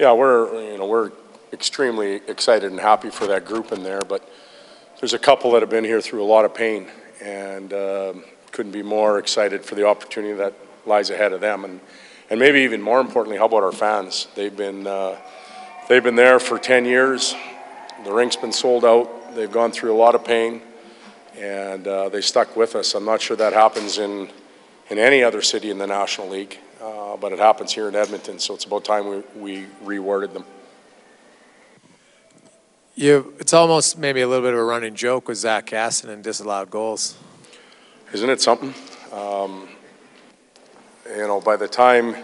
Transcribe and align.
Yeah, 0.00 0.14
we're 0.14 0.72
you 0.72 0.78
know 0.78 0.86
we're 0.86 1.12
extremely 1.52 2.22
excited 2.26 2.70
and 2.70 2.80
happy 2.80 3.10
for 3.10 3.26
that 3.26 3.44
group 3.44 3.70
in 3.70 3.82
there, 3.82 4.00
but 4.00 4.26
there's 4.98 5.12
a 5.12 5.18
couple 5.18 5.52
that 5.52 5.60
have 5.60 5.68
been 5.68 5.84
here 5.84 6.00
through 6.00 6.22
a 6.22 6.24
lot 6.24 6.46
of 6.46 6.54
pain, 6.54 6.86
and 7.20 7.70
um, 7.74 8.24
couldn't 8.50 8.72
be 8.72 8.82
more 8.82 9.18
excited 9.18 9.62
for 9.62 9.74
the 9.74 9.86
opportunity 9.86 10.32
that 10.32 10.54
lies 10.86 11.10
ahead 11.10 11.34
of 11.34 11.42
them, 11.42 11.66
and 11.66 11.80
and 12.30 12.40
maybe 12.40 12.60
even 12.60 12.80
more 12.80 12.98
importantly, 12.98 13.36
how 13.36 13.44
about 13.44 13.62
our 13.62 13.72
fans? 13.72 14.28
They've 14.34 14.56
been 14.56 14.86
uh, 14.86 15.18
they've 15.90 16.02
been 16.02 16.16
there 16.16 16.40
for 16.40 16.58
10 16.58 16.86
years. 16.86 17.34
The 18.02 18.10
rink's 18.10 18.36
been 18.36 18.52
sold 18.52 18.86
out. 18.86 19.34
They've 19.34 19.52
gone 19.52 19.70
through 19.70 19.94
a 19.94 20.00
lot 20.00 20.14
of 20.14 20.24
pain, 20.24 20.62
and 21.36 21.86
uh, 21.86 22.08
they 22.08 22.22
stuck 22.22 22.56
with 22.56 22.74
us. 22.74 22.94
I'm 22.94 23.04
not 23.04 23.20
sure 23.20 23.36
that 23.36 23.52
happens 23.52 23.98
in 23.98 24.30
in 24.88 24.98
any 24.98 25.22
other 25.22 25.42
city 25.42 25.70
in 25.70 25.76
the 25.76 25.86
National 25.86 26.30
League, 26.30 26.58
uh, 27.10 27.16
but 27.16 27.32
it 27.32 27.38
happens 27.38 27.72
here 27.72 27.88
in 27.88 27.96
Edmonton. 27.96 28.38
So 28.38 28.54
it's 28.54 28.64
about 28.64 28.84
time 28.84 29.06
we, 29.08 29.22
we 29.36 29.66
rewarded 29.82 30.32
them. 30.32 30.44
You, 32.94 33.34
it's 33.38 33.52
almost 33.52 33.98
maybe 33.98 34.20
a 34.20 34.28
little 34.28 34.44
bit 34.44 34.52
of 34.52 34.60
a 34.60 34.64
running 34.64 34.94
joke 34.94 35.28
with 35.28 35.38
Zach 35.38 35.66
Kassian 35.66 36.10
and 36.10 36.22
disallowed 36.22 36.70
goals. 36.70 37.16
Isn't 38.12 38.30
it 38.30 38.40
something? 38.40 38.74
Um, 39.12 39.68
you 41.08 41.26
know, 41.26 41.40
by 41.40 41.56
the 41.56 41.66
time 41.66 42.16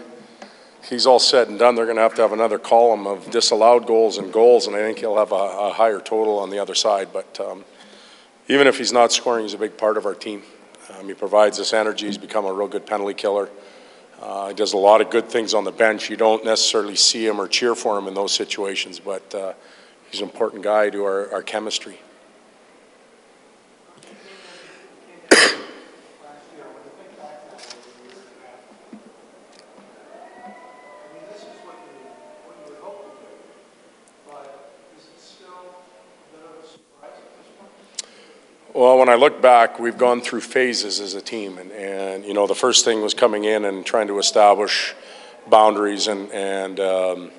he's 0.87 1.05
all 1.05 1.19
said 1.19 1.49
and 1.49 1.57
done, 1.57 1.75
they're 1.75 1.85
going 1.85 1.97
to 1.97 2.03
have 2.03 2.15
to 2.15 2.21
have 2.21 2.31
another 2.31 2.59
column 2.59 3.07
of 3.07 3.29
disallowed 3.31 3.87
goals 3.87 4.17
and 4.17 4.31
goals, 4.31 4.67
and 4.67 4.75
I 4.75 4.79
think 4.79 4.99
he'll 4.99 5.17
have 5.17 5.31
a, 5.31 5.35
a 5.35 5.73
higher 5.73 5.99
total 5.99 6.39
on 6.39 6.49
the 6.49 6.59
other 6.59 6.75
side. 6.75 7.09
But 7.11 7.39
um, 7.39 7.65
even 8.47 8.67
if 8.67 8.77
he's 8.77 8.93
not 8.93 9.11
scoring, 9.11 9.43
he's 9.43 9.53
a 9.53 9.57
big 9.57 9.77
part 9.77 9.97
of 9.97 10.05
our 10.05 10.15
team. 10.15 10.43
Um, 10.97 11.07
he 11.07 11.13
provides 11.13 11.59
us 11.59 11.73
energy. 11.73 12.05
He's 12.05 12.17
become 12.17 12.45
a 12.45 12.53
real 12.53 12.67
good 12.67 12.85
penalty 12.85 13.13
killer. 13.13 13.49
Uh, 14.21 14.49
he 14.49 14.53
does 14.53 14.73
a 14.73 14.77
lot 14.77 15.01
of 15.01 15.09
good 15.09 15.29
things 15.29 15.53
on 15.53 15.63
the 15.63 15.71
bench. 15.71 16.09
You 16.09 16.17
don't 16.17 16.43
necessarily 16.43 16.95
see 16.95 17.25
him 17.25 17.39
or 17.39 17.47
cheer 17.47 17.75
for 17.75 17.97
him 17.97 18.07
in 18.07 18.13
those 18.13 18.33
situations, 18.33 18.99
but 18.99 19.33
uh, 19.35 19.53
he's 20.09 20.21
an 20.21 20.27
important 20.27 20.63
guy 20.63 20.89
to 20.89 21.03
our, 21.03 21.31
our 21.31 21.43
chemistry. 21.43 21.99
Well, 38.77 38.99
when 38.99 39.09
I 39.09 39.15
look 39.15 39.41
back, 39.41 39.79
we've 39.79 39.97
gone 39.97 40.21
through 40.21 40.41
phases 40.41 40.99
as 40.99 41.15
a 41.15 41.19
team, 41.19 41.57
and, 41.57 41.71
and 41.71 42.23
you 42.23 42.35
know 42.35 42.45
the 42.45 42.53
first 42.53 42.85
thing 42.85 43.01
was 43.01 43.15
coming 43.15 43.43
in 43.43 43.65
and 43.65 43.83
trying 43.83 44.05
to 44.05 44.19
establish 44.19 44.93
boundaries 45.49 46.05
and 46.05 46.31
and 46.31 46.79
um, 46.79 47.31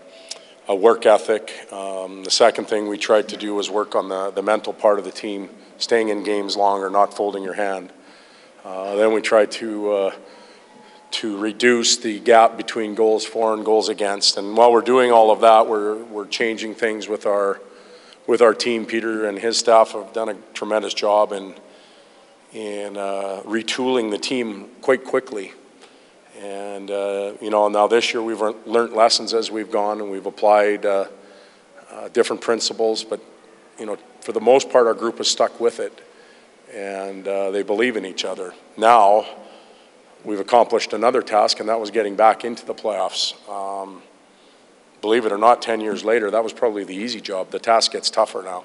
a 0.67 0.75
work 0.75 1.07
ethic. 1.07 1.73
Um, 1.73 2.25
the 2.25 2.31
second 2.33 2.65
thing 2.65 2.89
we 2.89 2.99
tried 2.99 3.29
to 3.29 3.37
do 3.37 3.55
was 3.55 3.71
work 3.71 3.95
on 3.95 4.09
the 4.09 4.33
the 4.33 4.43
mental 4.43 4.73
part 4.73 4.99
of 4.99 5.05
the 5.05 5.13
team, 5.13 5.49
staying 5.77 6.09
in 6.09 6.25
games 6.25 6.57
longer, 6.57 6.91
not 6.91 7.15
folding 7.15 7.45
your 7.45 7.55
hand. 7.55 7.93
Uh, 8.65 8.97
then 8.97 9.13
we 9.13 9.21
tried 9.21 9.53
to. 9.53 9.93
Uh, 9.93 10.15
to 11.11 11.39
reduce 11.39 11.97
the 11.97 12.21
gap 12.21 12.59
between 12.59 12.95
goals 12.95 13.25
for 13.25 13.55
and 13.55 13.65
goals 13.65 13.89
against. 13.89 14.37
And 14.37 14.55
while 14.55 14.71
we're 14.71 14.83
doing 14.83 15.11
all 15.11 15.31
of 15.31 15.41
that, 15.41 15.67
we're, 15.67 15.97
we're 16.05 16.27
changing 16.27 16.75
things 16.75 17.09
with 17.09 17.25
our 17.25 17.63
with 18.29 18.43
our 18.43 18.55
team. 18.55 18.87
Peter 18.87 19.27
and 19.27 19.37
his 19.39 19.59
staff 19.59 19.93
have 19.93 20.13
done 20.13 20.29
a 20.29 20.35
tremendous 20.55 20.95
job 20.95 21.33
in 21.33 21.57
in 22.53 22.97
uh, 22.97 23.43
retooling 23.45 24.11
the 24.11 24.19
team 24.19 24.69
quite 24.81 25.05
quickly. 25.05 25.53
And 26.41 26.91
uh, 26.91 27.33
you 27.41 27.51
know, 27.51 27.67
now 27.69 27.89
this 27.89 28.15
year 28.15 28.23
we've 28.23 28.41
learned 28.41 28.93
lessons 28.93 29.35
as 29.35 29.51
we've 29.51 29.71
gone, 29.71 30.01
and 30.01 30.11
we've 30.11 30.27
applied 30.27 30.87
uh, 30.87 31.07
uh, 31.91 32.09
different 32.11 32.41
principles. 32.41 33.03
But 33.03 33.21
you 33.81 33.87
know, 33.87 33.99
for 34.21 34.33
the 34.33 34.41
most 34.41 34.71
part, 34.71 34.87
our 34.87 34.95
group 34.95 35.19
has 35.19 35.29
stuck 35.29 35.59
with 35.59 35.81
it, 35.81 36.01
and 36.73 37.27
uh, 37.27 37.51
they 37.51 37.63
believe 37.63 37.97
in 37.97 38.05
each 38.07 38.25
other. 38.25 38.55
Now, 38.77 39.27
we've 40.25 40.41
accomplished 40.41 40.93
another 40.93 41.23
task, 41.23 41.61
and 41.61 41.69
that 41.69 41.81
was 41.81 41.91
getting 41.91 42.15
back 42.15 42.45
into 42.45 42.65
the 42.65 42.75
playoffs. 42.75 43.35
Um, 43.49 44.03
believe 45.01 45.27
it 45.27 45.33
or 45.33 45.39
not, 45.39 45.63
10 45.63 45.81
years 45.81 46.05
later, 46.05 46.31
that 46.31 46.43
was 46.43 46.53
probably 46.53 46.85
the 46.85 46.95
easy 46.95 47.21
job. 47.21 47.51
The 47.51 47.59
task 47.59 47.93
gets 47.93 48.11
tougher 48.11 48.43
now. 48.43 48.65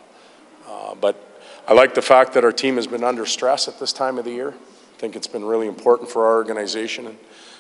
Uh, 0.68 0.96
but 0.96 1.42
I 1.68 1.74
like 1.74 1.94
the 1.94 2.02
fact 2.02 2.34
that 2.34 2.44
our 2.44 2.52
team 2.52 2.76
has 2.76 2.88
been 2.88 3.04
under 3.04 3.26
stress 3.26 3.68
at 3.68 3.80
this 3.80 3.94
time 3.94 4.18
of 4.18 4.26
the 4.26 4.32
year. 4.32 4.50
I 4.50 5.00
think 5.00 5.16
it's 5.16 5.28
been 5.28 5.46
really 5.46 5.68
important 5.68 6.10
for 6.10 6.26
our 6.26 6.36
organization. 6.36 7.08
And 7.08 7.18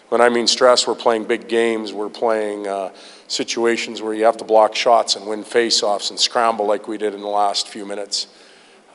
when 0.09 0.22
I 0.22 0.29
mean 0.29 0.47
stress, 0.47 0.88
we're 0.88 0.95
playing 0.95 1.25
big 1.25 1.47
games. 1.47 1.94
We're 1.94 2.09
playing 2.09 2.67
uh, 2.67 2.91
situations 3.28 4.01
where 4.01 4.13
you 4.13 4.25
have 4.25 4.38
to 4.38 4.44
block 4.44 4.75
shots 4.75 5.16
and 5.16 5.25
win 5.28 5.44
faceoffs 5.44 6.09
and 6.09 6.19
scramble 6.19 6.66
like 6.66 6.88
we 6.88 6.97
did 6.97 7.13
in 7.13 7.22
the 7.22 7.28
last 7.28 7.67
few 7.67 7.85
minutes. 7.85 8.28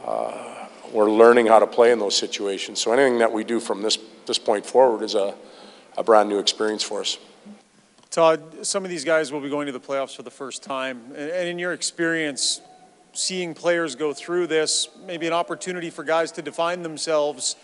Uh, 0.05 0.67
we're 0.93 1.11
learning 1.11 1.47
how 1.47 1.59
to 1.59 1.67
play 1.67 1.93
in 1.93 1.99
those 1.99 2.17
situations. 2.17 2.81
So 2.81 2.93
anything 2.93 3.19
that 3.19 3.33
we 3.33 3.45
do 3.45 3.61
from 3.61 3.83
this, 3.83 3.99
this 4.27 4.39
point 4.39 4.65
forward 4.65 5.03
is 5.03 5.15
a, 5.15 5.35
a 5.97 6.05
brand 6.05 6.29
new 6.29 6.39
experience 6.39 6.83
for 6.83 7.01
us. 7.01 7.19
Todd, 8.11 8.67
some 8.67 8.85
of 8.85 8.91
these 8.91 9.05
guys 9.05 9.31
will 9.31 9.41
be 9.41 9.51
going 9.51 9.67
to 9.67 9.73
the 9.73 9.81
playoffs 9.81 10.17
for 10.17 10.23
the 10.23 10.31
first 10.31 10.63
time. 10.63 11.13
And 11.15 11.49
in 11.49 11.59
your 11.59 11.73
experience, 11.73 12.63
seeing 13.13 13.55
players 13.55 13.97
go 13.97 14.15
through 14.15 14.47
this, 14.47 14.89
maybe 15.07 15.27
an 15.27 15.35
opportunity 15.35 15.91
for 15.91 16.05
guys 16.05 16.33
to 16.33 16.43
define 16.43 16.83
themselves, 16.83 17.57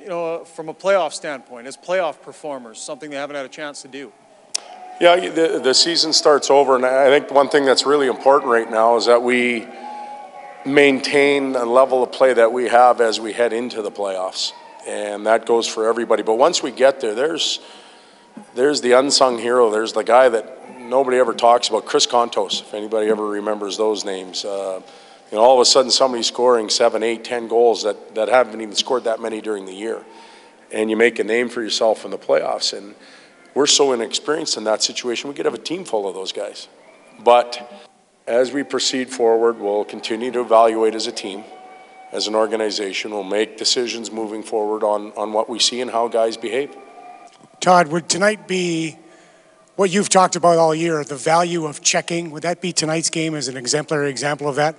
you 0.00 0.08
know, 0.08 0.36
uh, 0.36 0.44
from 0.44 0.70
a 0.70 0.74
playoff 0.74 1.12
standpoint, 1.12 1.66
as 1.66 1.76
playoff 1.76 2.22
performers, 2.22 2.80
something 2.80 3.10
they 3.10 3.16
haven't 3.16 3.36
had 3.36 3.44
a 3.44 3.50
chance 3.50 3.82
to 3.82 3.88
do. 3.88 4.10
Yeah, 5.00 5.28
the, 5.28 5.60
the 5.62 5.74
season 5.74 6.12
starts 6.12 6.50
over, 6.50 6.74
and 6.74 6.84
I 6.84 7.06
think 7.06 7.30
one 7.30 7.48
thing 7.48 7.64
that's 7.64 7.84
really 7.84 8.08
important 8.08 8.50
right 8.50 8.68
now 8.68 8.96
is 8.96 9.06
that 9.06 9.22
we 9.22 9.66
maintain 10.64 11.54
a 11.54 11.64
level 11.64 12.02
of 12.02 12.10
play 12.10 12.32
that 12.32 12.52
we 12.52 12.68
have 12.68 13.00
as 13.00 13.20
we 13.20 13.32
head 13.32 13.52
into 13.52 13.82
the 13.82 13.92
playoffs. 13.92 14.52
And 14.88 15.26
that 15.26 15.44
goes 15.44 15.68
for 15.68 15.86
everybody. 15.86 16.22
But 16.22 16.36
once 16.36 16.62
we 16.62 16.70
get 16.70 17.00
there, 17.00 17.14
there's– 17.14 17.60
there's 18.54 18.80
the 18.80 18.92
unsung 18.92 19.38
hero. 19.38 19.70
There's 19.70 19.92
the 19.92 20.04
guy 20.04 20.28
that 20.28 20.80
nobody 20.80 21.18
ever 21.18 21.34
talks 21.34 21.68
about, 21.68 21.86
Chris 21.86 22.06
Kontos, 22.06 22.60
if 22.60 22.74
anybody 22.74 23.08
ever 23.08 23.26
remembers 23.26 23.76
those 23.76 24.04
names. 24.04 24.44
Uh, 24.44 24.80
you 25.30 25.36
know, 25.36 25.44
all 25.44 25.54
of 25.54 25.60
a 25.60 25.64
sudden 25.64 25.90
somebody's 25.90 26.26
scoring 26.26 26.70
seven, 26.70 27.02
eight, 27.02 27.24
ten 27.24 27.48
goals 27.48 27.82
that, 27.82 28.14
that 28.14 28.28
haven't 28.28 28.60
even 28.60 28.74
scored 28.74 29.04
that 29.04 29.20
many 29.20 29.40
during 29.40 29.66
the 29.66 29.74
year. 29.74 30.04
And 30.72 30.90
you 30.90 30.96
make 30.96 31.18
a 31.18 31.24
name 31.24 31.48
for 31.48 31.62
yourself 31.62 32.04
in 32.04 32.10
the 32.10 32.18
playoffs. 32.18 32.76
And 32.76 32.94
we're 33.54 33.66
so 33.66 33.92
inexperienced 33.92 34.56
in 34.56 34.64
that 34.64 34.82
situation, 34.82 35.28
we 35.28 35.34
could 35.34 35.44
have 35.44 35.54
a 35.54 35.58
team 35.58 35.84
full 35.84 36.08
of 36.08 36.14
those 36.14 36.32
guys. 36.32 36.68
But 37.22 37.86
as 38.26 38.52
we 38.52 38.62
proceed 38.62 39.10
forward, 39.10 39.58
we'll 39.58 39.84
continue 39.84 40.30
to 40.32 40.40
evaluate 40.40 40.94
as 40.94 41.06
a 41.06 41.12
team, 41.12 41.44
as 42.12 42.28
an 42.28 42.34
organization. 42.34 43.10
We'll 43.10 43.24
make 43.24 43.56
decisions 43.56 44.10
moving 44.10 44.42
forward 44.42 44.82
on, 44.82 45.12
on 45.12 45.32
what 45.32 45.48
we 45.48 45.58
see 45.58 45.80
and 45.80 45.90
how 45.90 46.08
guys 46.08 46.36
behave. 46.36 46.74
Todd, 47.60 47.88
would 47.88 48.08
tonight 48.08 48.46
be 48.46 48.96
what 49.74 49.90
you've 49.90 50.08
talked 50.08 50.36
about 50.36 50.58
all 50.58 50.74
year, 50.74 51.02
the 51.02 51.16
value 51.16 51.66
of 51.66 51.82
checking? 51.82 52.30
Would 52.30 52.44
that 52.44 52.60
be 52.60 52.72
tonight's 52.72 53.10
game 53.10 53.34
as 53.34 53.48
an 53.48 53.56
exemplary 53.56 54.10
example 54.10 54.48
of 54.48 54.56
that? 54.56 54.76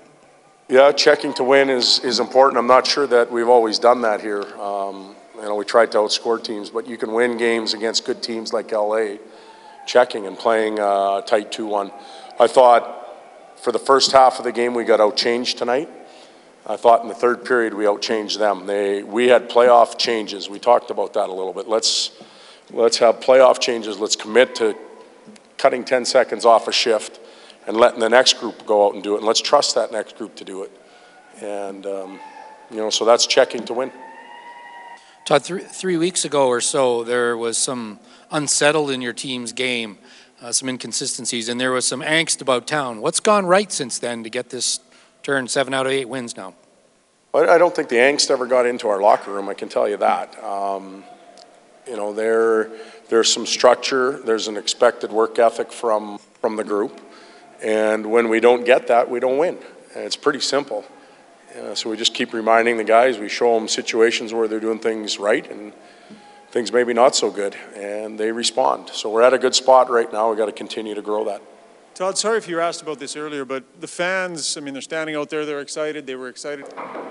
Yeah, 0.69 0.91
checking 0.93 1.33
to 1.33 1.43
win 1.43 1.69
is, 1.69 1.99
is 1.99 2.19
important. 2.19 2.57
I'm 2.57 2.67
not 2.67 2.87
sure 2.87 3.05
that 3.07 3.31
we've 3.31 3.49
always 3.49 3.79
done 3.79 4.01
that 4.03 4.21
here. 4.21 4.43
Um, 4.59 5.15
you 5.35 5.41
know, 5.41 5.55
we 5.55 5.65
tried 5.65 5.91
to 5.93 5.97
outscore 5.97 6.41
teams, 6.41 6.69
but 6.69 6.87
you 6.87 6.95
can 6.95 7.11
win 7.11 7.37
games 7.37 7.73
against 7.73 8.05
good 8.05 8.23
teams 8.23 8.53
like 8.53 8.71
LA, 8.71 9.15
checking 9.85 10.25
and 10.25 10.37
playing 10.37 10.79
uh, 10.79 11.21
tight 11.21 11.51
2 11.51 11.65
1. 11.65 11.91
I 12.39 12.47
thought 12.47 12.99
for 13.57 13.73
the 13.73 13.79
first 13.79 14.13
half 14.13 14.37
of 14.37 14.45
the 14.45 14.51
game 14.51 14.73
we 14.73 14.85
got 14.85 14.99
outchanged 14.99 15.57
tonight. 15.57 15.89
I 16.65 16.77
thought 16.77 17.01
in 17.01 17.07
the 17.09 17.15
third 17.15 17.43
period 17.43 17.73
we 17.73 17.85
outchanged 17.85 18.37
them. 18.37 18.67
They, 18.67 19.01
we 19.03 19.27
had 19.27 19.49
playoff 19.49 19.97
changes. 19.97 20.49
We 20.49 20.59
talked 20.59 20.91
about 20.91 21.13
that 21.13 21.29
a 21.29 21.33
little 21.33 21.53
bit. 21.53 21.67
Let's 21.67 22.11
Let's 22.71 22.97
have 22.99 23.19
playoff 23.19 23.59
changes. 23.59 23.99
Let's 23.99 24.15
commit 24.15 24.55
to 24.55 24.75
cutting 25.57 25.83
10 25.83 26.05
seconds 26.05 26.45
off 26.45 26.67
a 26.67 26.71
shift 26.71 27.19
and 27.67 27.75
letting 27.75 27.99
the 27.99 28.09
next 28.09 28.39
group 28.39 28.65
go 28.65 28.87
out 28.87 28.93
and 28.93 29.03
do 29.03 29.15
it. 29.15 29.17
And 29.17 29.27
let's 29.27 29.41
trust 29.41 29.75
that 29.75 29.91
next 29.91 30.17
group 30.17 30.35
to 30.35 30.45
do 30.45 30.63
it. 30.63 30.71
And, 31.41 31.85
um, 31.85 32.19
you 32.69 32.77
know, 32.77 32.89
so 32.89 33.05
that's 33.05 33.25
checking 33.25 33.65
to 33.65 33.73
win. 33.73 33.91
Todd, 35.25 35.43
th- 35.43 35.63
three 35.63 35.97
weeks 35.97 36.25
ago 36.25 36.47
or 36.47 36.61
so, 36.61 37.03
there 37.03 37.37
was 37.37 37.57
some 37.57 37.99
unsettled 38.31 38.91
in 38.91 39.01
your 39.01 39.13
team's 39.13 39.51
game, 39.51 39.97
uh, 40.41 40.51
some 40.51 40.69
inconsistencies, 40.69 41.49
and 41.49 41.59
there 41.59 41.71
was 41.71 41.87
some 41.87 42.01
angst 42.01 42.41
about 42.41 42.67
town. 42.67 43.01
What's 43.01 43.19
gone 43.19 43.45
right 43.45 43.71
since 43.71 43.99
then 43.99 44.23
to 44.23 44.29
get 44.29 44.49
this 44.49 44.79
turn 45.23 45.47
seven 45.47 45.73
out 45.73 45.85
of 45.85 45.91
eight 45.91 46.09
wins 46.09 46.37
now? 46.37 46.53
I 47.33 47.59
don't 47.59 47.75
think 47.75 47.89
the 47.89 47.97
angst 47.97 48.31
ever 48.31 48.47
got 48.47 48.65
into 48.65 48.87
our 48.87 48.99
locker 48.99 49.31
room, 49.31 49.49
I 49.49 49.53
can 49.53 49.69
tell 49.69 49.87
you 49.87 49.97
that. 49.97 50.43
Um, 50.43 51.03
you 51.89 51.97
know, 51.97 52.13
there, 52.13 52.69
there's 53.09 53.33
some 53.33 53.45
structure, 53.45 54.19
there's 54.19 54.47
an 54.47 54.57
expected 54.57 55.11
work 55.11 55.39
ethic 55.39 55.71
from, 55.71 56.19
from 56.39 56.55
the 56.55 56.63
group. 56.63 57.01
And 57.63 58.11
when 58.11 58.29
we 58.29 58.39
don't 58.39 58.63
get 58.63 58.87
that, 58.87 59.09
we 59.09 59.19
don't 59.19 59.37
win. 59.37 59.57
And 59.95 60.05
it's 60.05 60.15
pretty 60.15 60.39
simple. 60.39 60.85
Uh, 61.59 61.73
so 61.73 61.89
we 61.89 61.97
just 61.97 62.13
keep 62.13 62.31
reminding 62.31 62.77
the 62.77 62.83
guys, 62.83 63.17
we 63.17 63.27
show 63.27 63.55
them 63.55 63.67
situations 63.67 64.33
where 64.33 64.47
they're 64.47 64.59
doing 64.59 64.77
things 64.77 65.17
right 65.17 65.49
and 65.49 65.73
things 66.51 66.71
maybe 66.71 66.93
not 66.93 67.15
so 67.15 67.31
good, 67.31 67.55
and 67.75 68.19
they 68.19 68.31
respond. 68.31 68.89
So 68.89 69.09
we're 69.09 69.23
at 69.23 69.33
a 69.33 69.39
good 69.39 69.55
spot 69.55 69.89
right 69.89 70.11
now. 70.11 70.29
We've 70.29 70.37
got 70.37 70.45
to 70.45 70.51
continue 70.51 70.93
to 70.93 71.01
grow 71.01 71.25
that. 71.25 71.41
Todd, 71.95 72.17
sorry 72.17 72.37
if 72.37 72.47
you 72.47 72.55
were 72.55 72.61
asked 72.61 72.81
about 72.81 72.99
this 72.99 73.15
earlier, 73.15 73.45
but 73.45 73.81
the 73.81 73.87
fans, 73.87 74.57
I 74.57 74.61
mean, 74.61 74.73
they're 74.73 74.81
standing 74.81 75.15
out 75.15 75.29
there, 75.29 75.45
they're 75.45 75.59
excited, 75.59 76.07
they 76.07 76.15
were 76.15 76.29
excited. 76.29 76.65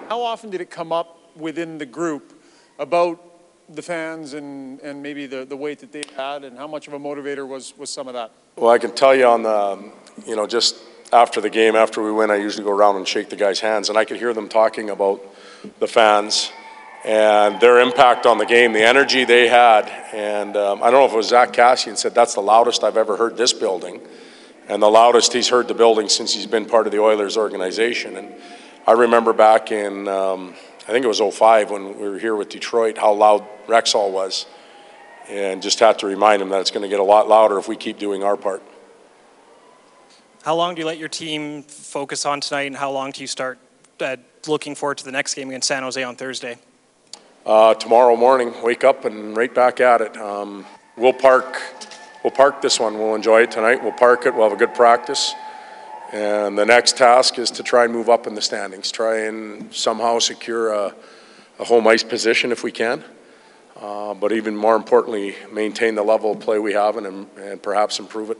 How 0.08 0.22
often 0.22 0.50
did 0.50 0.60
it 0.60 0.70
come 0.70 0.92
up 0.92 1.36
within 1.36 1.78
the 1.78 1.86
group 1.86 2.40
about 2.78 3.27
the 3.68 3.82
fans 3.82 4.34
and, 4.34 4.80
and 4.80 5.02
maybe 5.02 5.26
the, 5.26 5.44
the 5.44 5.56
weight 5.56 5.78
that 5.80 5.92
they 5.92 6.02
had, 6.16 6.44
and 6.44 6.56
how 6.56 6.66
much 6.66 6.88
of 6.88 6.94
a 6.94 6.98
motivator 6.98 7.46
was, 7.46 7.76
was 7.76 7.90
some 7.90 8.08
of 8.08 8.14
that? 8.14 8.30
Well, 8.56 8.70
I 8.70 8.78
can 8.78 8.94
tell 8.94 9.14
you 9.14 9.26
on 9.26 9.42
the, 9.42 9.92
you 10.26 10.36
know, 10.36 10.46
just 10.46 10.76
after 11.12 11.40
the 11.40 11.50
game, 11.50 11.76
after 11.76 12.02
we 12.02 12.10
win, 12.10 12.30
I 12.30 12.36
usually 12.36 12.64
go 12.64 12.72
around 12.72 12.96
and 12.96 13.06
shake 13.06 13.28
the 13.28 13.36
guys' 13.36 13.60
hands, 13.60 13.88
and 13.88 13.98
I 13.98 14.04
could 14.04 14.16
hear 14.16 14.32
them 14.32 14.48
talking 14.48 14.90
about 14.90 15.22
the 15.78 15.86
fans 15.86 16.50
and 17.04 17.60
their 17.60 17.80
impact 17.80 18.26
on 18.26 18.38
the 18.38 18.46
game, 18.46 18.72
the 18.72 18.82
energy 18.82 19.24
they 19.24 19.48
had. 19.48 19.88
And 20.12 20.56
um, 20.56 20.82
I 20.82 20.90
don't 20.90 21.00
know 21.00 21.06
if 21.06 21.12
it 21.12 21.16
was 21.16 21.28
Zach 21.28 21.52
Kassian 21.52 21.96
said, 21.96 22.14
that's 22.14 22.34
the 22.34 22.40
loudest 22.42 22.82
I've 22.84 22.96
ever 22.96 23.16
heard 23.16 23.36
this 23.36 23.52
building, 23.52 24.00
and 24.68 24.82
the 24.82 24.90
loudest 24.90 25.32
he's 25.32 25.48
heard 25.48 25.68
the 25.68 25.74
building 25.74 26.08
since 26.08 26.34
he's 26.34 26.46
been 26.46 26.66
part 26.66 26.86
of 26.86 26.92
the 26.92 27.00
Oilers 27.00 27.36
organization. 27.36 28.16
And 28.16 28.34
I 28.86 28.92
remember 28.92 29.32
back 29.32 29.70
in, 29.72 30.08
um, 30.08 30.54
I 30.88 30.92
think 30.92 31.04
it 31.04 31.08
was 31.08 31.20
'05 31.20 31.70
when 31.70 31.98
we 31.98 32.08
were 32.08 32.18
here 32.18 32.34
with 32.34 32.48
Detroit, 32.48 32.96
how 32.96 33.12
loud 33.12 33.46
Rexall 33.66 34.10
was. 34.10 34.46
And 35.28 35.60
just 35.60 35.80
have 35.80 35.98
to 35.98 36.06
remind 36.06 36.40
him 36.40 36.48
that 36.48 36.62
it's 36.62 36.70
going 36.70 36.82
to 36.82 36.88
get 36.88 37.00
a 37.00 37.04
lot 37.04 37.28
louder 37.28 37.58
if 37.58 37.68
we 37.68 37.76
keep 37.76 37.98
doing 37.98 38.24
our 38.24 38.38
part. 38.38 38.62
How 40.42 40.54
long 40.54 40.74
do 40.74 40.80
you 40.80 40.86
let 40.86 40.96
your 40.96 41.10
team 41.10 41.62
focus 41.62 42.24
on 42.24 42.40
tonight, 42.40 42.68
and 42.68 42.76
how 42.76 42.90
long 42.90 43.10
do 43.10 43.20
you 43.20 43.26
start 43.26 43.58
uh, 44.00 44.16
looking 44.46 44.74
forward 44.74 44.96
to 44.98 45.04
the 45.04 45.12
next 45.12 45.34
game 45.34 45.48
against 45.50 45.68
San 45.68 45.82
Jose 45.82 46.02
on 46.02 46.16
Thursday? 46.16 46.56
Uh, 47.44 47.74
tomorrow 47.74 48.16
morning, 48.16 48.54
wake 48.62 48.84
up 48.84 49.04
and 49.04 49.36
right 49.36 49.54
back 49.54 49.80
at 49.80 50.00
it. 50.00 50.16
Um, 50.16 50.64
we'll 50.96 51.12
park, 51.12 51.60
we'll 52.24 52.30
park 52.30 52.62
this 52.62 52.80
one. 52.80 52.96
We'll 52.98 53.14
enjoy 53.14 53.42
it 53.42 53.50
tonight. 53.50 53.82
We'll 53.82 53.92
park 53.92 54.24
it. 54.24 54.34
We'll 54.34 54.48
have 54.48 54.56
a 54.56 54.56
good 54.58 54.74
practice. 54.74 55.34
And 56.12 56.58
the 56.58 56.66
next 56.66 56.96
task 56.96 57.38
is 57.38 57.50
to 57.52 57.62
try 57.62 57.84
and 57.84 57.92
move 57.92 58.08
up 58.08 58.26
in 58.26 58.34
the 58.34 58.42
standings. 58.42 58.90
Try 58.90 59.20
and 59.20 59.72
somehow 59.74 60.18
secure 60.18 60.72
a, 60.72 60.94
a 61.58 61.64
home 61.64 61.86
ice 61.86 62.02
position 62.02 62.52
if 62.52 62.62
we 62.62 62.72
can. 62.72 63.02
Uh, 63.80 64.12
but 64.12 64.32
even 64.32 64.56
more 64.56 64.74
importantly, 64.74 65.36
maintain 65.52 65.94
the 65.94 66.02
level 66.02 66.32
of 66.32 66.40
play 66.40 66.58
we 66.58 66.72
have 66.72 66.96
and, 66.96 67.26
and 67.38 67.62
perhaps 67.62 68.00
improve 68.00 68.30
it. 68.30 68.36